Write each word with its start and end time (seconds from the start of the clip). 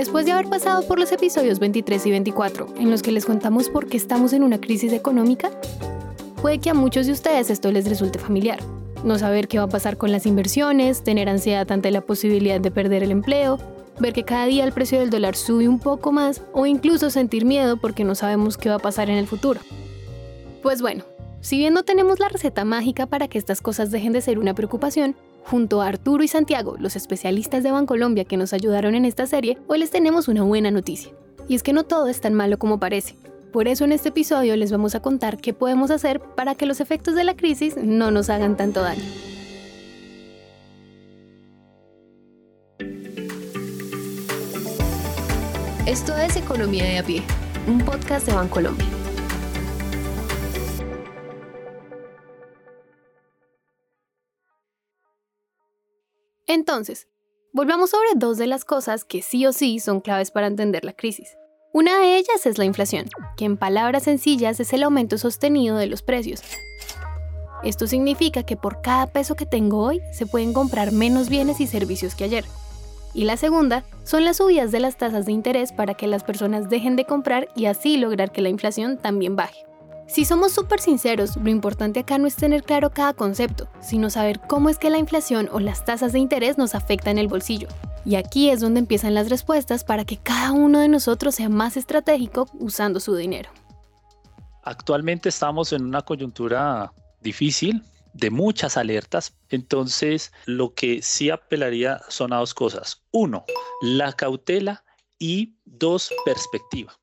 Después 0.00 0.24
de 0.24 0.32
haber 0.32 0.48
pasado 0.48 0.80
por 0.88 0.98
los 0.98 1.12
episodios 1.12 1.58
23 1.58 2.06
y 2.06 2.10
24, 2.10 2.68
en 2.78 2.90
los 2.90 3.02
que 3.02 3.12
les 3.12 3.26
contamos 3.26 3.68
por 3.68 3.86
qué 3.86 3.98
estamos 3.98 4.32
en 4.32 4.42
una 4.42 4.58
crisis 4.58 4.94
económica, 4.94 5.50
puede 6.40 6.58
que 6.58 6.70
a 6.70 6.74
muchos 6.74 7.04
de 7.04 7.12
ustedes 7.12 7.50
esto 7.50 7.70
les 7.70 7.86
resulte 7.86 8.18
familiar. 8.18 8.60
No 9.04 9.18
saber 9.18 9.46
qué 9.46 9.58
va 9.58 9.64
a 9.64 9.68
pasar 9.68 9.98
con 9.98 10.10
las 10.10 10.24
inversiones, 10.24 11.04
tener 11.04 11.28
ansiedad 11.28 11.70
ante 11.70 11.90
la 11.90 12.00
posibilidad 12.00 12.62
de 12.62 12.70
perder 12.70 13.02
el 13.02 13.10
empleo, 13.10 13.58
ver 14.00 14.14
que 14.14 14.24
cada 14.24 14.46
día 14.46 14.64
el 14.64 14.72
precio 14.72 14.98
del 14.98 15.10
dólar 15.10 15.36
sube 15.36 15.68
un 15.68 15.78
poco 15.78 16.12
más 16.12 16.40
o 16.54 16.64
incluso 16.64 17.10
sentir 17.10 17.44
miedo 17.44 17.76
porque 17.76 18.04
no 18.04 18.14
sabemos 18.14 18.56
qué 18.56 18.70
va 18.70 18.76
a 18.76 18.78
pasar 18.78 19.10
en 19.10 19.18
el 19.18 19.26
futuro. 19.26 19.60
Pues 20.62 20.80
bueno, 20.80 21.04
si 21.42 21.58
bien 21.58 21.74
no 21.74 21.82
tenemos 21.82 22.20
la 22.20 22.30
receta 22.30 22.64
mágica 22.64 23.04
para 23.04 23.28
que 23.28 23.36
estas 23.36 23.60
cosas 23.60 23.90
dejen 23.90 24.14
de 24.14 24.22
ser 24.22 24.38
una 24.38 24.54
preocupación, 24.54 25.14
junto 25.44 25.82
a 25.82 25.88
Arturo 25.88 26.22
y 26.22 26.28
Santiago, 26.28 26.76
los 26.78 26.96
especialistas 26.96 27.62
de 27.62 27.70
Bancolombia 27.70 28.24
que 28.24 28.36
nos 28.36 28.52
ayudaron 28.52 28.94
en 28.94 29.04
esta 29.04 29.26
serie, 29.26 29.58
hoy 29.66 29.78
les 29.78 29.90
tenemos 29.90 30.28
una 30.28 30.42
buena 30.42 30.70
noticia. 30.70 31.12
Y 31.48 31.54
es 31.54 31.62
que 31.62 31.72
no 31.72 31.84
todo 31.84 32.08
es 32.08 32.20
tan 32.20 32.34
malo 32.34 32.58
como 32.58 32.78
parece. 32.78 33.16
Por 33.52 33.66
eso 33.66 33.84
en 33.84 33.92
este 33.92 34.10
episodio 34.10 34.54
les 34.56 34.70
vamos 34.70 34.94
a 34.94 35.00
contar 35.00 35.38
qué 35.38 35.52
podemos 35.52 35.90
hacer 35.90 36.20
para 36.20 36.54
que 36.54 36.66
los 36.66 36.80
efectos 36.80 37.14
de 37.14 37.24
la 37.24 37.34
crisis 37.34 37.76
no 37.76 38.10
nos 38.10 38.30
hagan 38.30 38.56
tanto 38.56 38.82
daño. 38.82 39.02
Esto 45.86 46.16
es 46.16 46.36
Economía 46.36 46.84
de 46.84 46.98
a 46.98 47.02
pie, 47.02 47.22
un 47.66 47.80
podcast 47.80 48.24
de 48.26 48.34
Bancolombia. 48.34 48.99
Entonces, 56.52 57.06
volvamos 57.52 57.90
sobre 57.90 58.08
dos 58.16 58.36
de 58.36 58.48
las 58.48 58.64
cosas 58.64 59.04
que 59.04 59.22
sí 59.22 59.46
o 59.46 59.52
sí 59.52 59.78
son 59.78 60.00
claves 60.00 60.32
para 60.32 60.48
entender 60.48 60.84
la 60.84 60.92
crisis. 60.92 61.36
Una 61.72 62.00
de 62.00 62.16
ellas 62.16 62.44
es 62.44 62.58
la 62.58 62.64
inflación, 62.64 63.06
que 63.36 63.44
en 63.44 63.56
palabras 63.56 64.02
sencillas 64.02 64.58
es 64.58 64.72
el 64.72 64.82
aumento 64.82 65.16
sostenido 65.16 65.76
de 65.76 65.86
los 65.86 66.02
precios. 66.02 66.42
Esto 67.62 67.86
significa 67.86 68.42
que 68.42 68.56
por 68.56 68.82
cada 68.82 69.06
peso 69.06 69.36
que 69.36 69.46
tengo 69.46 69.78
hoy 69.80 70.00
se 70.12 70.26
pueden 70.26 70.52
comprar 70.52 70.90
menos 70.90 71.28
bienes 71.28 71.60
y 71.60 71.68
servicios 71.68 72.16
que 72.16 72.24
ayer. 72.24 72.44
Y 73.14 73.26
la 73.26 73.36
segunda 73.36 73.84
son 74.02 74.24
las 74.24 74.38
subidas 74.38 74.72
de 74.72 74.80
las 74.80 74.98
tasas 74.98 75.26
de 75.26 75.32
interés 75.32 75.70
para 75.70 75.94
que 75.94 76.08
las 76.08 76.24
personas 76.24 76.68
dejen 76.68 76.96
de 76.96 77.04
comprar 77.04 77.48
y 77.54 77.66
así 77.66 77.96
lograr 77.96 78.32
que 78.32 78.42
la 78.42 78.48
inflación 78.48 78.98
también 78.98 79.36
baje. 79.36 79.69
Si 80.12 80.24
somos 80.24 80.50
súper 80.50 80.80
sinceros, 80.80 81.36
lo 81.36 81.50
importante 81.50 82.00
acá 82.00 82.18
no 82.18 82.26
es 82.26 82.34
tener 82.34 82.64
claro 82.64 82.90
cada 82.90 83.14
concepto, 83.14 83.68
sino 83.80 84.10
saber 84.10 84.40
cómo 84.40 84.68
es 84.68 84.76
que 84.76 84.90
la 84.90 84.98
inflación 84.98 85.48
o 85.52 85.60
las 85.60 85.84
tasas 85.84 86.12
de 86.12 86.18
interés 86.18 86.58
nos 86.58 86.74
afectan 86.74 87.16
el 87.16 87.28
bolsillo. 87.28 87.68
Y 88.04 88.16
aquí 88.16 88.50
es 88.50 88.58
donde 88.58 88.80
empiezan 88.80 89.14
las 89.14 89.30
respuestas 89.30 89.84
para 89.84 90.04
que 90.04 90.16
cada 90.16 90.50
uno 90.50 90.80
de 90.80 90.88
nosotros 90.88 91.36
sea 91.36 91.48
más 91.48 91.76
estratégico 91.76 92.48
usando 92.58 92.98
su 92.98 93.14
dinero. 93.14 93.50
Actualmente 94.64 95.28
estamos 95.28 95.72
en 95.72 95.84
una 95.84 96.02
coyuntura 96.02 96.92
difícil, 97.20 97.84
de 98.12 98.30
muchas 98.30 98.76
alertas. 98.76 99.36
Entonces, 99.48 100.32
lo 100.44 100.74
que 100.74 101.02
sí 101.02 101.30
apelaría 101.30 102.00
son 102.08 102.32
a 102.32 102.38
dos 102.38 102.52
cosas. 102.52 103.04
Uno, 103.12 103.44
la 103.80 104.12
cautela 104.14 104.82
y 105.20 105.54
dos, 105.64 106.12
perspectiva. 106.24 107.00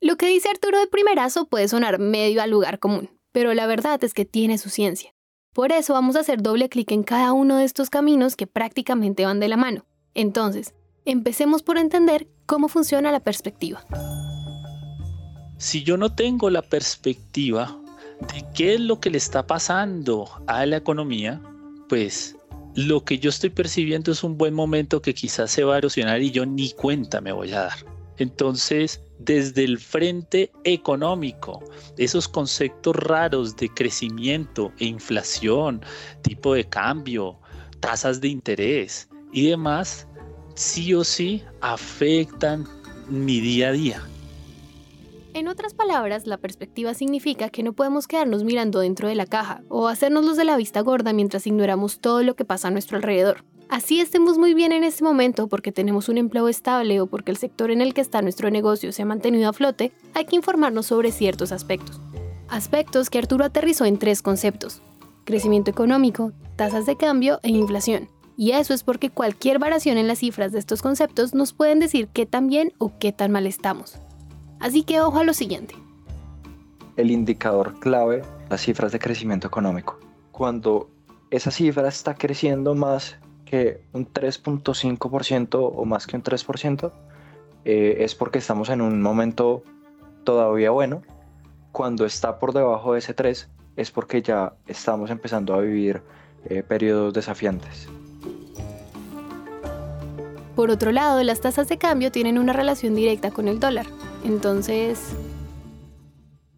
Lo 0.00 0.16
que 0.16 0.28
dice 0.28 0.48
Arturo 0.48 0.78
de 0.78 0.86
primerazo 0.86 1.46
puede 1.46 1.66
sonar 1.66 1.98
medio 1.98 2.40
al 2.40 2.50
lugar 2.50 2.78
común, 2.78 3.10
pero 3.32 3.52
la 3.52 3.66
verdad 3.66 4.02
es 4.04 4.14
que 4.14 4.24
tiene 4.24 4.56
su 4.56 4.70
ciencia. 4.70 5.12
Por 5.52 5.72
eso 5.72 5.92
vamos 5.92 6.14
a 6.14 6.20
hacer 6.20 6.40
doble 6.40 6.68
clic 6.68 6.92
en 6.92 7.02
cada 7.02 7.32
uno 7.32 7.56
de 7.56 7.64
estos 7.64 7.90
caminos 7.90 8.36
que 8.36 8.46
prácticamente 8.46 9.24
van 9.24 9.40
de 9.40 9.48
la 9.48 9.56
mano. 9.56 9.86
Entonces, 10.14 10.72
empecemos 11.04 11.64
por 11.64 11.78
entender 11.78 12.28
cómo 12.46 12.68
funciona 12.68 13.10
la 13.10 13.18
perspectiva. 13.18 13.84
Si 15.58 15.82
yo 15.82 15.96
no 15.96 16.14
tengo 16.14 16.48
la 16.48 16.62
perspectiva 16.62 17.76
de 18.32 18.44
qué 18.54 18.74
es 18.74 18.80
lo 18.80 19.00
que 19.00 19.10
le 19.10 19.18
está 19.18 19.48
pasando 19.48 20.30
a 20.46 20.64
la 20.64 20.76
economía, 20.76 21.42
pues 21.88 22.36
lo 22.76 23.04
que 23.04 23.18
yo 23.18 23.30
estoy 23.30 23.50
percibiendo 23.50 24.12
es 24.12 24.22
un 24.22 24.38
buen 24.38 24.54
momento 24.54 25.02
que 25.02 25.12
quizás 25.12 25.50
se 25.50 25.64
va 25.64 25.74
a 25.74 25.78
erosionar 25.78 26.22
y 26.22 26.30
yo 26.30 26.46
ni 26.46 26.70
cuenta 26.70 27.20
me 27.20 27.32
voy 27.32 27.50
a 27.50 27.62
dar. 27.62 27.97
Entonces, 28.18 29.00
desde 29.18 29.64
el 29.64 29.78
frente 29.78 30.50
económico, 30.64 31.62
esos 31.96 32.28
conceptos 32.28 32.96
raros 32.96 33.56
de 33.56 33.68
crecimiento 33.68 34.72
e 34.78 34.86
inflación, 34.86 35.80
tipo 36.22 36.54
de 36.54 36.64
cambio, 36.64 37.38
tasas 37.80 38.20
de 38.20 38.28
interés 38.28 39.08
y 39.32 39.48
demás, 39.48 40.06
sí 40.54 40.94
o 40.94 41.04
sí 41.04 41.42
afectan 41.60 42.66
mi 43.08 43.40
día 43.40 43.68
a 43.68 43.72
día. 43.72 44.02
En 45.34 45.46
otras 45.46 45.72
palabras, 45.72 46.26
la 46.26 46.38
perspectiva 46.38 46.94
significa 46.94 47.48
que 47.48 47.62
no 47.62 47.72
podemos 47.72 48.08
quedarnos 48.08 48.42
mirando 48.42 48.80
dentro 48.80 49.08
de 49.08 49.14
la 49.14 49.26
caja 49.26 49.62
o 49.68 49.86
hacernos 49.86 50.24
los 50.24 50.36
de 50.36 50.44
la 50.44 50.56
vista 50.56 50.80
gorda 50.80 51.12
mientras 51.12 51.46
ignoramos 51.46 52.00
todo 52.00 52.22
lo 52.22 52.34
que 52.34 52.44
pasa 52.44 52.68
a 52.68 52.70
nuestro 52.72 52.96
alrededor. 52.96 53.44
Así 53.68 54.00
estemos 54.00 54.38
muy 54.38 54.54
bien 54.54 54.72
en 54.72 54.82
este 54.82 55.04
momento 55.04 55.46
porque 55.46 55.72
tenemos 55.72 56.08
un 56.08 56.16
empleo 56.16 56.48
estable 56.48 57.02
o 57.02 57.06
porque 57.06 57.30
el 57.30 57.36
sector 57.36 57.70
en 57.70 57.82
el 57.82 57.92
que 57.92 58.00
está 58.00 58.22
nuestro 58.22 58.50
negocio 58.50 58.92
se 58.92 59.02
ha 59.02 59.06
mantenido 59.06 59.50
a 59.50 59.52
flote, 59.52 59.92
hay 60.14 60.24
que 60.24 60.36
informarnos 60.36 60.86
sobre 60.86 61.12
ciertos 61.12 61.52
aspectos. 61.52 62.00
Aspectos 62.48 63.10
que 63.10 63.18
Arturo 63.18 63.44
aterrizó 63.44 63.84
en 63.84 63.98
tres 63.98 64.22
conceptos. 64.22 64.80
Crecimiento 65.24 65.70
económico, 65.70 66.32
tasas 66.56 66.86
de 66.86 66.96
cambio 66.96 67.40
e 67.42 67.50
inflación. 67.50 68.08
Y 68.38 68.52
eso 68.52 68.72
es 68.72 68.82
porque 68.82 69.10
cualquier 69.10 69.58
variación 69.58 69.98
en 69.98 70.08
las 70.08 70.20
cifras 70.20 70.52
de 70.52 70.60
estos 70.60 70.80
conceptos 70.80 71.34
nos 71.34 71.52
pueden 71.52 71.78
decir 71.78 72.08
qué 72.08 72.24
tan 72.24 72.48
bien 72.48 72.72
o 72.78 72.98
qué 72.98 73.12
tan 73.12 73.32
mal 73.32 73.46
estamos. 73.46 73.98
Así 74.60 74.82
que 74.82 75.02
ojo 75.02 75.18
a 75.18 75.24
lo 75.24 75.34
siguiente. 75.34 75.74
El 76.96 77.10
indicador 77.10 77.78
clave, 77.80 78.22
las 78.48 78.62
cifras 78.62 78.92
de 78.92 78.98
crecimiento 78.98 79.46
económico. 79.46 79.98
Cuando 80.32 80.88
esa 81.30 81.50
cifra 81.50 81.88
está 81.88 82.14
creciendo 82.14 82.74
más 82.74 83.18
que 83.48 83.80
un 83.92 84.12
3.5% 84.12 85.72
o 85.74 85.84
más 85.84 86.06
que 86.06 86.16
un 86.16 86.22
3%, 86.22 86.92
eh, 87.64 87.96
es 88.00 88.14
porque 88.14 88.38
estamos 88.38 88.68
en 88.68 88.80
un 88.80 89.00
momento 89.00 89.62
todavía 90.24 90.70
bueno. 90.70 91.02
Cuando 91.72 92.04
está 92.04 92.38
por 92.38 92.52
debajo 92.52 92.92
de 92.92 92.98
ese 92.98 93.14
3, 93.14 93.48
es 93.76 93.90
porque 93.90 94.22
ya 94.22 94.54
estamos 94.66 95.10
empezando 95.10 95.54
a 95.54 95.60
vivir 95.60 96.02
eh, 96.44 96.62
periodos 96.62 97.14
desafiantes. 97.14 97.88
Por 100.54 100.70
otro 100.70 100.92
lado, 100.92 101.22
las 101.22 101.40
tasas 101.40 101.68
de 101.68 101.78
cambio 101.78 102.10
tienen 102.10 102.38
una 102.38 102.52
relación 102.52 102.94
directa 102.94 103.30
con 103.30 103.48
el 103.48 103.60
dólar. 103.60 103.86
Entonces... 104.24 105.14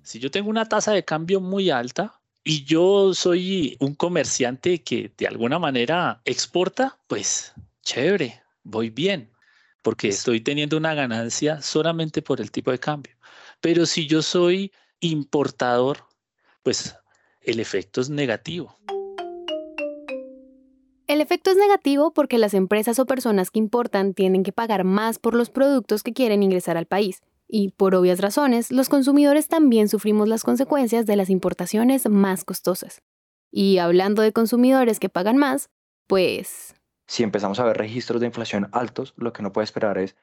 Si 0.02 0.18
yo 0.18 0.30
tengo 0.30 0.50
una 0.50 0.64
tasa 0.64 0.92
de 0.92 1.04
cambio 1.04 1.40
muy 1.40 1.70
alta 1.70 2.19
y 2.44 2.64
yo 2.64 3.12
soy 3.14 3.76
un 3.80 3.94
comerciante 3.94 4.82
que 4.82 5.12
de 5.16 5.26
alguna 5.26 5.58
manera 5.58 6.22
exporta, 6.24 6.98
pues 7.06 7.52
chévere, 7.82 8.42
voy 8.62 8.90
bien, 8.90 9.30
porque 9.82 10.08
estoy 10.08 10.40
teniendo 10.40 10.76
una 10.76 10.94
ganancia 10.94 11.60
solamente 11.60 12.22
por 12.22 12.40
el 12.40 12.50
tipo 12.50 12.70
de 12.70 12.78
cambio. 12.78 13.14
Pero 13.60 13.84
si 13.86 14.06
yo 14.06 14.22
soy 14.22 14.72
importador, 15.00 16.06
pues 16.62 16.96
el 17.42 17.60
efecto 17.60 18.00
es 18.00 18.08
negativo. 18.08 18.78
El 21.06 21.20
efecto 21.20 21.50
es 21.50 21.56
negativo 21.56 22.12
porque 22.12 22.38
las 22.38 22.54
empresas 22.54 22.98
o 23.00 23.06
personas 23.06 23.50
que 23.50 23.58
importan 23.58 24.14
tienen 24.14 24.44
que 24.44 24.52
pagar 24.52 24.84
más 24.84 25.18
por 25.18 25.34
los 25.34 25.50
productos 25.50 26.02
que 26.02 26.12
quieren 26.12 26.42
ingresar 26.42 26.76
al 26.76 26.86
país. 26.86 27.20
Y 27.52 27.70
por 27.70 27.96
obvias 27.96 28.20
razones, 28.20 28.70
los 28.70 28.88
consumidores 28.88 29.48
también 29.48 29.88
sufrimos 29.88 30.28
las 30.28 30.44
consecuencias 30.44 31.04
de 31.04 31.16
las 31.16 31.30
importaciones 31.30 32.08
más 32.08 32.44
costosas. 32.44 33.02
Y 33.50 33.78
hablando 33.78 34.22
de 34.22 34.32
consumidores 34.32 35.00
que 35.00 35.08
pagan 35.08 35.36
más, 35.36 35.68
pues... 36.06 36.76
Si 37.08 37.24
empezamos 37.24 37.58
a 37.58 37.64
ver 37.64 37.76
registros 37.76 38.20
de 38.20 38.28
inflación 38.28 38.68
altos, 38.70 39.14
lo 39.16 39.32
que 39.32 39.42
no 39.42 39.52
puede 39.52 39.64
esperar 39.64 39.98
es, 39.98 40.14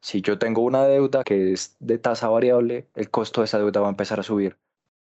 si 0.00 0.22
yo 0.22 0.38
tengo 0.38 0.62
una 0.62 0.84
deuda 0.84 1.24
que 1.24 1.52
es 1.52 1.76
de 1.78 1.98
tasa 1.98 2.30
variable, 2.30 2.88
el 2.94 3.10
costo 3.10 3.42
de 3.42 3.44
esa 3.44 3.58
deuda 3.58 3.82
va 3.82 3.88
a 3.88 3.90
empezar 3.90 4.18
a 4.18 4.22
subir. 4.22 4.56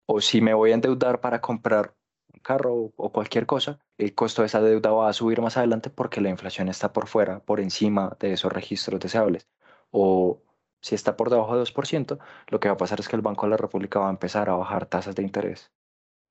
O 0.06 0.22
si 0.22 0.40
me 0.40 0.54
voy 0.54 0.70
a 0.70 0.74
endeudar 0.74 1.20
para 1.20 1.42
comprar 1.42 1.94
carro 2.42 2.94
o 2.96 3.12
cualquier 3.12 3.44
cosa, 3.44 3.78
el 3.98 4.14
costo 4.14 4.40
de 4.40 4.46
esa 4.46 4.62
deuda 4.62 4.90
va 4.90 5.10
a 5.10 5.12
subir 5.12 5.42
más 5.42 5.58
adelante 5.58 5.90
porque 5.90 6.22
la 6.22 6.30
inflación 6.30 6.70
está 6.70 6.94
por 6.94 7.08
fuera, 7.08 7.40
por 7.40 7.60
encima 7.60 8.16
de 8.20 8.32
esos 8.32 8.50
registros 8.50 9.00
deseables. 9.00 9.46
O 9.90 10.40
si 10.80 10.94
está 10.94 11.16
por 11.16 11.30
debajo 11.30 11.56
de 11.56 11.62
2%, 11.62 12.18
lo 12.48 12.60
que 12.60 12.68
va 12.68 12.74
a 12.74 12.78
pasar 12.78 13.00
es 13.00 13.08
que 13.08 13.16
el 13.16 13.22
Banco 13.22 13.46
de 13.46 13.50
la 13.50 13.56
República 13.56 13.98
va 13.98 14.08
a 14.08 14.10
empezar 14.10 14.48
a 14.50 14.56
bajar 14.56 14.86
tasas 14.86 15.14
de 15.14 15.22
interés. 15.22 15.70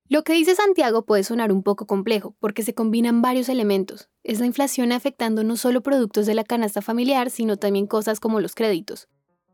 Lo 0.08 0.22
que 0.22 0.32
dice 0.32 0.54
Santiago 0.54 1.04
puede 1.04 1.22
sonar 1.22 1.52
un 1.52 1.62
poco 1.62 1.86
complejo 1.86 2.34
porque 2.40 2.62
se 2.62 2.74
combinan 2.74 3.20
varios 3.20 3.48
elementos. 3.50 4.08
Es 4.24 4.40
la 4.40 4.46
inflación 4.46 4.92
afectando 4.92 5.44
no 5.44 5.56
solo 5.56 5.82
productos 5.82 6.24
de 6.24 6.34
la 6.34 6.44
canasta 6.44 6.80
familiar, 6.80 7.30
sino 7.30 7.58
también 7.58 7.86
cosas 7.86 8.18
como 8.18 8.40
los 8.40 8.54
créditos. 8.54 9.08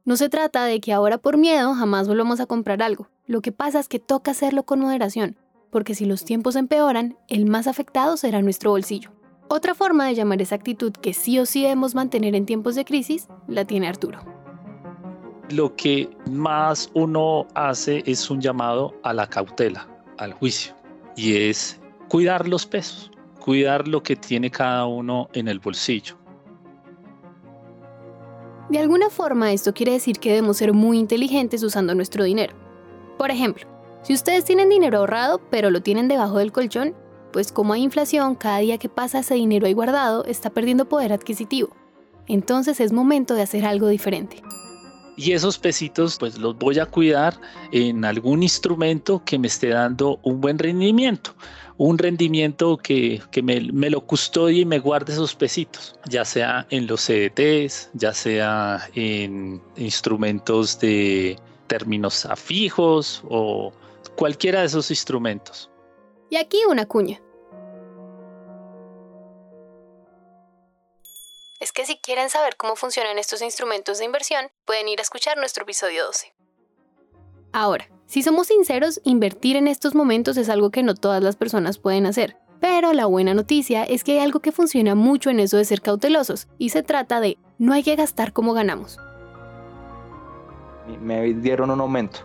No 0.05 0.17
se 0.17 0.29
trata 0.29 0.65
de 0.65 0.81
que 0.81 0.93
ahora 0.93 1.19
por 1.19 1.39
miedo 1.39 1.75
jamás 1.75 2.07
volvamos 2.07 2.39
a 2.39 2.47
comprar 2.47 2.83
algo. 2.83 3.09
Lo 3.27 3.41
que 3.41 3.53
pasa 3.53 3.81
es 3.81 3.89
que 3.89 3.99
toca 3.99 4.31
hacerlo 4.31 4.65
con 4.65 4.81
moderación 4.81 5.39
porque 5.75 5.97
si 5.97 6.05
los 6.05 6.25
tiempos 6.25 6.55
empeoran, 6.55 7.19
el 7.27 7.47
más 7.47 7.67
afectado 7.67 8.17
será 8.17 8.41
nuestro 8.43 8.71
bolsillo. 8.71 9.11
Otra 9.49 9.75
forma 9.75 10.07
de 10.07 10.15
llamar 10.15 10.41
esa 10.41 10.55
actitud 10.55 10.93
que 10.93 11.15
sí 11.15 11.41
o 11.41 11.47
sí 11.47 11.63
debemos 11.63 11.97
mantener 11.97 12.37
en 12.37 12.47
tiempos 12.47 12.77
de 12.77 12.85
crisis 12.85 13.27
la 13.49 13.65
tiene 13.65 13.89
Arturo. 13.89 14.34
Lo 15.51 15.77
que 15.77 16.09
más 16.31 16.91
uno 16.95 17.47
hace 17.55 18.03
es 18.07 18.31
un 18.31 18.41
llamado 18.41 18.95
a 19.03 19.13
la 19.13 19.27
cautela, 19.27 19.87
al 20.17 20.33
juicio, 20.33 20.75
y 21.17 21.37
es 21.37 21.79
cuidar 22.09 22.49
los 22.49 22.65
pesos, 22.65 23.11
cuidar 23.41 23.87
lo 23.87 24.03
que 24.03 24.17
tiene 24.17 24.51
cada 24.51 24.87
uno 24.87 25.29
en 25.35 25.49
el 25.49 25.59
bolsillo. 25.59 26.17
De 28.71 28.79
alguna 28.79 29.11
forma 29.11 29.53
esto 29.53 29.75
quiere 29.75 29.93
decir 29.93 30.19
que 30.19 30.31
debemos 30.31 30.57
ser 30.57 30.73
muy 30.73 30.99
inteligentes 30.99 31.63
usando 31.63 31.95
nuestro 31.95 32.25
dinero. 32.25 32.55
Por 33.19 33.31
ejemplo, 33.31 33.67
si 34.03 34.15
ustedes 34.15 34.45
tienen 34.45 34.71
dinero 34.71 34.99
ahorrado 34.99 35.43
pero 35.51 35.71
lo 35.71 35.83
tienen 35.83 36.09
debajo 36.09 36.39
del 36.39 36.53
colchón, 36.53 36.95
pues 37.33 37.53
como 37.53 37.75
hay 37.75 37.83
inflación, 37.83 38.35
cada 38.35 38.59
día 38.59 38.79
que 38.79 38.89
pasa 38.89 39.19
ese 39.19 39.35
dinero 39.35 39.67
ahí 39.67 39.75
guardado 39.75 40.25
está 40.25 40.49
perdiendo 40.49 40.89
poder 40.89 41.13
adquisitivo. 41.13 41.69
Entonces 42.27 42.81
es 42.81 42.93
momento 42.93 43.35
de 43.35 43.43
hacer 43.43 43.67
algo 43.67 43.89
diferente. 43.89 44.43
Y 45.17 45.33
esos 45.33 45.59
pesitos 45.59 46.17
pues 46.19 46.39
los 46.39 46.57
voy 46.59 46.79
a 46.79 46.87
cuidar 46.87 47.41
en 47.73 48.05
algún 48.05 48.43
instrumento 48.43 49.23
que 49.25 49.39
me 49.39 49.47
esté 49.47 49.69
dando 49.69 50.19
un 50.23 50.41
buen 50.41 50.59
rendimiento. 50.59 51.35
Un 51.77 51.99
rendimiento 51.99 52.77
que, 52.77 53.21
me, 53.43 53.61
me, 53.73 53.91
lo 53.91 54.01
custodie 54.01 54.61
y 54.61 54.65
me 54.65 54.79
guarde 54.79 55.13
esos 55.13 55.35
pesitos, 55.35 55.99
ya 56.09 56.25
sea 56.25 56.67
en 56.71 56.87
los 56.87 57.01
CDTs, 57.01 57.91
ya 57.95 58.13
sea 58.13 58.89
en 58.95 59.61
instrumentos 59.77 60.79
de 60.79 61.37
términos 61.67 62.27
a 62.27 62.37
fijos 62.37 63.25
o 63.29 63.73
cualquiera 64.17 64.61
de 64.61 64.67
esos 64.67 64.91
instrumentos. 64.91 65.69
Y 66.31 66.37
aquí 66.37 66.59
una 66.69 66.87
cuña. 66.87 67.24
Que 71.75 71.85
si 71.85 71.97
quieren 71.97 72.31
saber 72.31 72.57
cómo 72.57 72.77
funcionan 72.77 73.19
estos 73.19 73.43
instrumentos 73.43 73.99
de 73.99 74.05
inversión, 74.05 74.47
pueden 74.65 74.89
ir 74.89 75.01
a 75.01 75.03
escuchar 75.03 75.37
nuestro 75.37 75.65
episodio 75.65 76.07
12. 76.07 76.33
Ahora, 77.53 77.91
si 78.07 78.23
somos 78.23 78.47
sinceros, 78.47 79.01
invertir 79.05 79.57
en 79.57 79.67
estos 79.67 79.95
momentos 79.95 80.37
es 80.37 80.49
algo 80.49 80.71
que 80.71 80.85
no 80.85 80.95
todas 80.95 81.23
las 81.23 81.37
personas 81.37 81.79
pueden 81.79 82.07
hacer. 82.07 82.37
Pero 82.61 82.93
la 82.93 83.07
buena 83.07 83.35
noticia 83.35 83.83
es 83.83 84.05
que 84.05 84.13
hay 84.13 84.19
algo 84.21 84.41
que 84.41 84.53
funciona 84.53 84.95
mucho 84.95 85.31
en 85.31 85.41
eso 85.41 85.57
de 85.57 85.65
ser 85.65 85.83
cautelosos, 85.83 86.47
y 86.59 86.71
se 86.71 86.83
trata 86.83 87.21
de 87.21 87.39
no 87.59 87.73
hay 87.73 87.83
que 87.83 87.97
gastar 87.97 88.33
como 88.33 88.55
ganamos. 88.55 88.99
Me 91.01 91.35
dieron 91.35 91.71
un 91.71 91.81
aumento, 91.81 92.21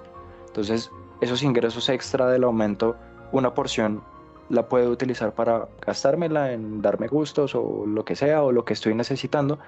entonces 0.48 0.92
esos 1.22 1.44
ingresos 1.44 1.90
extra 1.90 2.28
del 2.28 2.44
aumento 2.44 2.96
una 3.32 3.54
porción 3.54 4.04
la 4.50 4.68
puedo 4.68 4.92
utilizar 4.92 5.34
para 5.34 5.68
gastármela 5.86 6.52
en 6.52 6.82
darme 6.82 7.08
gustos 7.08 7.56
o 7.56 7.86
lo 7.86 8.04
que 8.04 8.16
sea 8.16 8.44
o 8.44 8.52
lo 8.52 8.66
que 8.66 8.74
estoy 8.74 8.94
necesitando, 8.96 9.60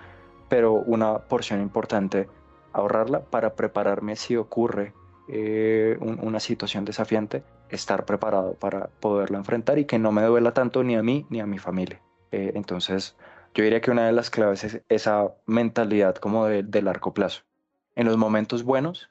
pero 0.49 0.73
una 0.73 1.19
porción 1.19 1.61
importante 1.61 2.27
ahorrarla 2.73 3.21
para 3.21 3.53
prepararme 3.53 4.15
si 4.15 4.35
ocurre 4.35 4.93
eh, 5.27 5.97
una 5.99 6.39
situación 6.39 6.83
desafiante, 6.83 7.43
estar 7.69 8.05
preparado 8.05 8.55
para 8.55 8.87
poderla 8.99 9.37
enfrentar 9.37 9.79
y 9.79 9.85
que 9.85 9.99
no 9.99 10.11
me 10.11 10.23
duela 10.23 10.53
tanto 10.53 10.83
ni 10.83 10.95
a 10.95 11.03
mí 11.03 11.25
ni 11.29 11.39
a 11.39 11.45
mi 11.45 11.57
familia. 11.57 12.01
Eh, 12.31 12.51
entonces, 12.55 13.15
yo 13.53 13.63
diría 13.63 13.81
que 13.81 13.91
una 13.91 14.05
de 14.05 14.13
las 14.13 14.29
claves 14.29 14.63
es 14.63 14.81
esa 14.89 15.33
mentalidad 15.45 16.15
como 16.15 16.45
de, 16.45 16.63
de 16.63 16.81
largo 16.81 17.13
plazo. 17.13 17.43
En 17.95 18.07
los 18.07 18.17
momentos 18.17 18.63
buenos, 18.63 19.09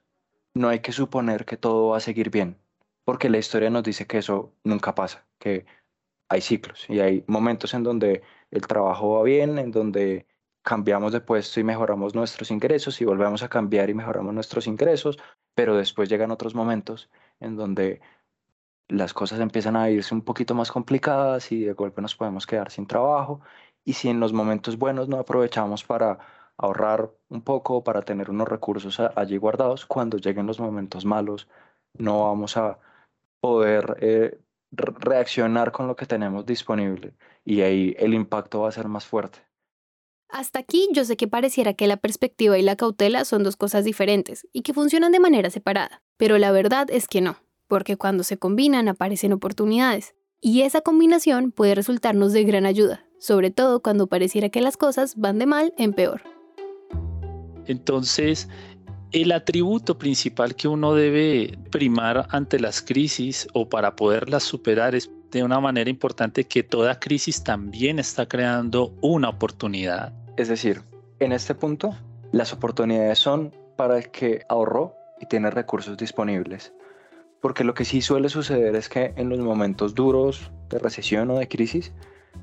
no 0.52 0.68
hay 0.68 0.80
que 0.80 0.92
suponer 0.92 1.44
que 1.44 1.56
todo 1.56 1.90
va 1.90 1.98
a 1.98 2.00
seguir 2.00 2.30
bien 2.30 2.56
porque 3.04 3.28
la 3.30 3.38
historia 3.38 3.70
nos 3.70 3.82
dice 3.82 4.06
que 4.06 4.18
eso 4.18 4.54
nunca 4.64 4.94
pasa, 4.94 5.26
que 5.38 5.66
hay 6.28 6.40
ciclos 6.40 6.86
y 6.88 7.00
hay 7.00 7.24
momentos 7.26 7.74
en 7.74 7.82
donde 7.82 8.22
el 8.50 8.66
trabajo 8.66 9.16
va 9.16 9.22
bien, 9.24 9.58
en 9.58 9.70
donde 9.72 10.26
cambiamos 10.62 11.12
de 11.12 11.20
puesto 11.20 11.60
y 11.60 11.64
mejoramos 11.64 12.14
nuestros 12.14 12.50
ingresos 12.50 13.00
y 13.00 13.04
volvemos 13.04 13.42
a 13.42 13.48
cambiar 13.48 13.90
y 13.90 13.94
mejoramos 13.94 14.34
nuestros 14.34 14.66
ingresos, 14.66 15.18
pero 15.54 15.76
después 15.76 16.08
llegan 16.08 16.30
otros 16.30 16.54
momentos 16.54 17.10
en 17.40 17.56
donde 17.56 18.00
las 18.88 19.14
cosas 19.14 19.40
empiezan 19.40 19.76
a 19.76 19.90
irse 19.90 20.14
un 20.14 20.22
poquito 20.22 20.54
más 20.54 20.70
complicadas 20.70 21.52
y 21.52 21.64
de 21.64 21.72
golpe 21.72 22.02
nos 22.02 22.14
podemos 22.16 22.46
quedar 22.46 22.70
sin 22.70 22.86
trabajo 22.86 23.40
y 23.84 23.94
si 23.94 24.08
en 24.08 24.20
los 24.20 24.32
momentos 24.32 24.78
buenos 24.78 25.08
no 25.08 25.18
aprovechamos 25.18 25.84
para 25.84 26.18
ahorrar 26.56 27.10
un 27.28 27.42
poco, 27.42 27.82
para 27.84 28.02
tener 28.02 28.30
unos 28.30 28.48
recursos 28.48 29.00
allí 29.00 29.36
guardados, 29.38 29.86
cuando 29.86 30.18
lleguen 30.18 30.46
los 30.46 30.60
momentos 30.60 31.04
malos 31.04 31.48
no 31.94 32.24
vamos 32.24 32.56
a 32.56 32.78
poder 33.40 33.96
eh, 34.00 34.38
reaccionar 34.70 35.72
con 35.72 35.86
lo 35.86 35.96
que 35.96 36.06
tenemos 36.06 36.46
disponible 36.46 37.14
y 37.44 37.62
ahí 37.62 37.94
el 37.98 38.14
impacto 38.14 38.60
va 38.60 38.68
a 38.68 38.72
ser 38.72 38.88
más 38.88 39.04
fuerte. 39.04 39.40
Hasta 40.28 40.60
aquí 40.60 40.88
yo 40.92 41.04
sé 41.04 41.16
que 41.16 41.26
pareciera 41.26 41.74
que 41.74 41.88
la 41.88 41.96
perspectiva 41.96 42.56
y 42.56 42.62
la 42.62 42.76
cautela 42.76 43.24
son 43.24 43.42
dos 43.42 43.56
cosas 43.56 43.84
diferentes 43.84 44.46
y 44.52 44.62
que 44.62 44.72
funcionan 44.72 45.10
de 45.10 45.18
manera 45.18 45.50
separada, 45.50 46.02
pero 46.16 46.38
la 46.38 46.52
verdad 46.52 46.86
es 46.90 47.08
que 47.08 47.20
no, 47.20 47.38
porque 47.66 47.96
cuando 47.96 48.22
se 48.22 48.38
combinan 48.38 48.88
aparecen 48.88 49.32
oportunidades, 49.32 50.14
y 50.40 50.62
esa 50.62 50.80
combinación 50.80 51.52
puede 51.52 51.74
resultarnos 51.74 52.32
de 52.32 52.44
gran 52.44 52.64
ayuda, 52.64 53.04
sobre 53.18 53.50
todo 53.50 53.82
cuando 53.82 54.06
pareciera 54.06 54.48
que 54.48 54.62
las 54.62 54.76
cosas 54.76 55.16
van 55.16 55.38
de 55.38 55.46
mal 55.46 55.74
en 55.76 55.92
peor. 55.92 56.22
Entonces, 57.66 58.48
el 59.12 59.32
atributo 59.32 59.98
principal 59.98 60.54
que 60.54 60.68
uno 60.68 60.94
debe 60.94 61.58
primar 61.70 62.26
ante 62.30 62.60
las 62.60 62.80
crisis 62.80 63.48
o 63.52 63.68
para 63.68 63.96
poderlas 63.96 64.44
superar 64.44 64.94
es 64.94 65.10
de 65.30 65.42
una 65.42 65.60
manera 65.60 65.90
importante 65.90 66.44
que 66.44 66.62
toda 66.62 67.00
crisis 67.00 67.42
también 67.42 67.98
está 67.98 68.26
creando 68.26 68.94
una 69.00 69.28
oportunidad. 69.28 70.12
Es 70.36 70.48
decir, 70.48 70.82
en 71.18 71.32
este 71.32 71.54
punto, 71.54 71.96
las 72.32 72.52
oportunidades 72.52 73.18
son 73.18 73.54
para 73.76 73.98
el 73.98 74.10
que 74.10 74.44
ahorró 74.48 74.94
y 75.20 75.26
tiene 75.26 75.50
recursos 75.50 75.96
disponibles. 75.96 76.72
Porque 77.40 77.64
lo 77.64 77.74
que 77.74 77.84
sí 77.84 78.02
suele 78.02 78.28
suceder 78.28 78.76
es 78.76 78.88
que 78.88 79.12
en 79.16 79.28
los 79.28 79.38
momentos 79.38 79.94
duros 79.94 80.50
de 80.68 80.78
recesión 80.78 81.30
o 81.30 81.38
de 81.38 81.48
crisis, 81.48 81.92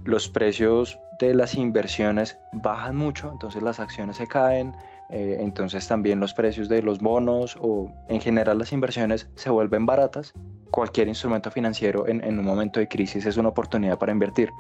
los 0.04 0.28
precios 0.28 1.00
de 1.20 1.34
las 1.34 1.56
inversiones 1.56 2.38
bajan 2.52 2.96
mucho, 2.96 3.32
entonces 3.32 3.64
las 3.64 3.80
acciones 3.80 4.18
se 4.18 4.28
caen, 4.28 4.74
eh, 5.10 5.38
entonces 5.40 5.88
también 5.88 6.20
los 6.20 6.34
precios 6.34 6.68
de 6.70 6.82
los 6.82 7.00
bonos 7.00 7.58
o 7.62 7.92
en 8.10 8.22
general 8.22 8.58
las 8.60 8.74
inversiones 8.74 9.30
se 9.36 9.50
vuelven 9.50 9.86
baratas. 9.86 10.34
Cualquier 10.72 11.08
instrumento 11.08 11.50
financiero 11.50 12.08
en, 12.08 12.24
en 12.24 12.40
un 12.40 12.46
momento 12.46 12.80
de 12.80 12.88
crisis 12.88 13.26
es 13.26 13.38
una 13.38 13.50
oportunidad 13.50 13.98
para 13.98 14.12
invertir. 14.12 14.52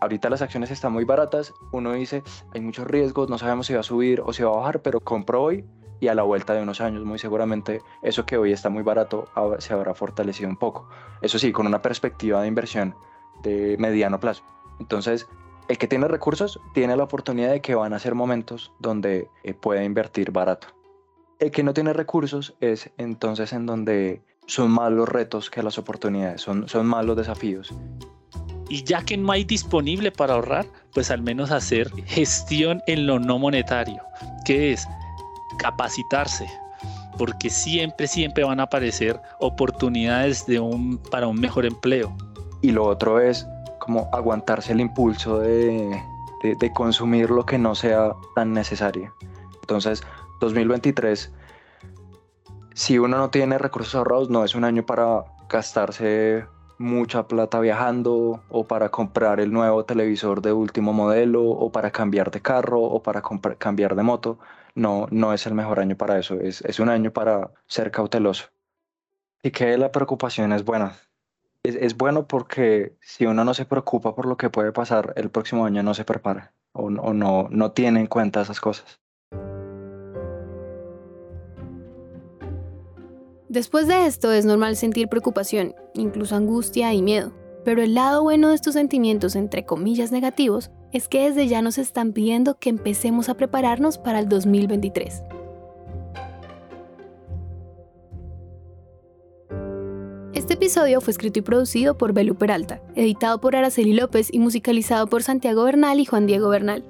Ahorita 0.00 0.30
las 0.30 0.42
acciones 0.42 0.70
están 0.70 0.92
muy 0.92 1.04
baratas, 1.04 1.52
uno 1.72 1.92
dice, 1.92 2.22
hay 2.54 2.60
muchos 2.62 2.86
riesgos, 2.86 3.28
no 3.28 3.36
sabemos 3.36 3.66
si 3.66 3.74
va 3.74 3.80
a 3.80 3.82
subir 3.82 4.22
o 4.24 4.32
si 4.32 4.42
va 4.42 4.50
a 4.50 4.56
bajar, 4.56 4.80
pero 4.80 5.00
compro 5.00 5.42
hoy 5.42 5.64
y 6.00 6.08
a 6.08 6.14
la 6.14 6.22
vuelta 6.22 6.54
de 6.54 6.62
unos 6.62 6.80
años 6.80 7.04
muy 7.04 7.18
seguramente 7.18 7.82
eso 8.02 8.24
que 8.24 8.38
hoy 8.38 8.52
está 8.52 8.70
muy 8.70 8.82
barato 8.82 9.28
se 9.58 9.74
habrá 9.74 9.94
fortalecido 9.94 10.48
un 10.48 10.56
poco. 10.56 10.88
Eso 11.20 11.38
sí, 11.38 11.52
con 11.52 11.66
una 11.66 11.82
perspectiva 11.82 12.40
de 12.40 12.48
inversión 12.48 12.94
de 13.42 13.76
mediano 13.78 14.18
plazo. 14.18 14.42
Entonces, 14.80 15.28
el 15.70 15.78
que 15.78 15.86
tiene 15.86 16.08
recursos 16.08 16.58
tiene 16.74 16.96
la 16.96 17.04
oportunidad 17.04 17.52
de 17.52 17.60
que 17.60 17.76
van 17.76 17.92
a 17.92 18.00
ser 18.00 18.16
momentos 18.16 18.72
donde 18.80 19.28
eh, 19.44 19.54
puede 19.54 19.84
invertir 19.84 20.32
barato. 20.32 20.66
El 21.38 21.52
que 21.52 21.62
no 21.62 21.72
tiene 21.72 21.92
recursos 21.92 22.56
es 22.60 22.90
entonces 22.98 23.52
en 23.52 23.66
donde 23.66 24.20
son 24.46 24.72
más 24.72 24.90
los 24.90 25.08
retos 25.08 25.48
que 25.48 25.62
las 25.62 25.78
oportunidades, 25.78 26.40
son, 26.40 26.68
son 26.68 26.86
más 26.86 27.04
los 27.04 27.16
desafíos. 27.16 27.72
Y 28.68 28.82
ya 28.82 29.04
que 29.04 29.16
no 29.16 29.30
hay 29.30 29.44
disponible 29.44 30.10
para 30.10 30.34
ahorrar, 30.34 30.66
pues 30.92 31.08
al 31.12 31.22
menos 31.22 31.52
hacer 31.52 31.88
gestión 32.06 32.82
en 32.88 33.06
lo 33.06 33.20
no 33.20 33.38
monetario, 33.38 34.02
que 34.44 34.72
es 34.72 34.88
capacitarse, 35.60 36.48
porque 37.16 37.48
siempre, 37.48 38.08
siempre 38.08 38.42
van 38.42 38.58
a 38.58 38.64
aparecer 38.64 39.20
oportunidades 39.38 40.44
de 40.46 40.58
un, 40.58 40.98
para 40.98 41.28
un 41.28 41.38
mejor 41.38 41.64
empleo. 41.64 42.12
Y 42.60 42.72
lo 42.72 42.86
otro 42.86 43.20
es 43.20 43.46
como 43.90 44.08
aguantarse 44.12 44.70
el 44.72 44.78
impulso 44.78 45.40
de, 45.40 46.00
consumir 46.72 47.28
lo 47.28 47.44
que 47.44 47.58
no 47.58 47.74
sea 47.74 48.14
tan 48.36 48.52
necesario. 48.52 49.12
Entonces, 49.62 50.04
2023, 50.40 51.32
si 52.72 53.00
uno 53.00 53.18
no 53.18 53.30
tiene 53.30 53.58
recursos 53.58 53.96
ahorrados, 53.96 54.30
no 54.30 54.44
es 54.44 54.54
un 54.54 54.62
año 54.62 54.86
para 54.86 55.24
gastarse 55.48 56.46
mucha 56.78 57.26
plata 57.26 57.58
viajando 57.58 58.40
o 58.48 58.64
para 58.64 58.90
comprar 58.90 59.40
el 59.40 59.52
nuevo 59.52 59.84
televisor 59.84 60.40
de 60.40 60.52
último 60.52 60.92
modelo 60.92 61.42
o 61.42 61.72
para 61.72 61.90
cambiar 61.90 62.30
de 62.30 62.40
carro 62.40 62.80
o 62.80 63.02
para 63.02 63.24
cambiar 63.58 63.96
de 63.96 64.04
moto. 64.04 64.38
No, 64.76 65.08
no 65.10 65.32
es 65.32 65.48
el 65.48 65.54
mejor 65.54 65.80
año 65.80 65.96
para 65.96 66.16
eso, 66.16 66.34
es, 66.34 66.60
es 66.60 66.78
un 66.78 66.90
año 66.90 67.10
para 67.10 67.50
ser 67.66 67.90
cauteloso. 67.90 68.50
Y 69.42 69.50
que 69.50 69.76
la 69.76 69.90
preocupación 69.90 70.52
es 70.52 70.64
buena, 70.64 70.92
es, 71.62 71.96
bueno 71.96 72.26
porque 72.26 72.96
si 73.00 73.26
uno 73.26 73.44
no 73.44 73.54
se 73.54 73.64
preocupa 73.64 74.14
por 74.14 74.26
lo 74.26 74.36
que 74.36 74.50
puede 74.50 74.72
pasar 74.72 75.12
el 75.16 75.30
próximo 75.30 75.64
año, 75.64 75.82
no 75.82 75.94
se 75.94 76.04
prepara 76.04 76.52
o, 76.72 76.90
no, 76.90 77.48
no 77.50 77.72
tiene 77.72 78.00
en 78.00 78.06
cuenta 78.06 78.40
esas 78.40 78.60
cosas. 78.60 79.00
Después 83.48 83.88
de 83.88 84.06
esto 84.06 84.30
es 84.32 84.44
normal 84.44 84.76
sentir 84.76 85.08
preocupación, 85.08 85.74
incluso 85.94 86.36
angustia 86.36 86.94
y 86.94 87.02
miedo. 87.02 87.32
Pero 87.64 87.82
el 87.82 87.94
lado 87.94 88.22
bueno 88.22 88.48
de 88.48 88.54
estos 88.54 88.74
sentimientos, 88.74 89.34
entre 89.34 89.66
comillas 89.66 90.12
negativos, 90.12 90.70
es 90.92 91.08
que 91.08 91.28
desde 91.28 91.48
ya 91.48 91.60
nos 91.60 91.76
están 91.76 92.12
pidiendo 92.12 92.58
que 92.58 92.70
empecemos 92.70 93.28
a 93.28 93.34
prepararnos 93.34 93.98
para 93.98 94.20
el 94.20 94.28
2023. 94.28 95.22
Episodio 100.70 101.00
fue 101.00 101.10
escrito 101.10 101.40
y 101.40 101.42
producido 101.42 101.98
por 101.98 102.12
Belu 102.12 102.36
Peralta, 102.36 102.80
editado 102.94 103.40
por 103.40 103.56
Araceli 103.56 103.92
López 103.92 104.28
y 104.32 104.38
musicalizado 104.38 105.08
por 105.08 105.24
Santiago 105.24 105.64
Bernal 105.64 105.98
y 105.98 106.04
Juan 106.04 106.28
Diego 106.28 106.48
Bernal. 106.48 106.84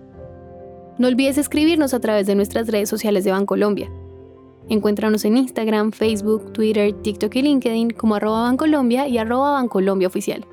No 0.99 1.09
olvides 1.09 1.39
escribirnos 1.39 1.95
a 1.95 2.01
través 2.01 2.27
de 2.27 2.35
nuestras 2.35 2.69
redes 2.69 2.91
sociales 2.91 3.25
de 3.25 3.31
Bancolombia. 3.31 3.91
Encuéntranos 4.69 5.25
en 5.25 5.39
Instagram, 5.39 5.93
Facebook, 5.93 6.53
Twitter, 6.53 6.93
TikTok 6.93 7.35
y 7.37 7.41
LinkedIn 7.41 7.91
como 7.93 8.17
arroba 8.17 8.43
Bancolombia 8.43 9.09
y 9.09 9.17
arroba 9.17 9.53
Bancolombia 9.53 10.09
Oficial. 10.09 10.45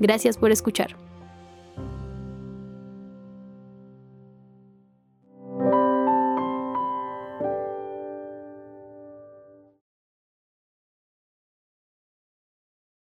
Gracias 0.00 0.36
por 0.36 0.50
escuchar. 0.50 0.96